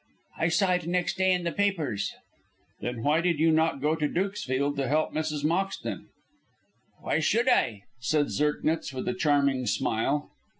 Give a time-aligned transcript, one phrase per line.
[0.39, 2.11] "I saw it next day in the papers."
[2.79, 5.43] "Then why did you not go to Dukesfield to help Mrs.
[5.43, 6.07] Moxton?"
[7.01, 10.31] "Why should I?" said Zirknitz, with a charming smile.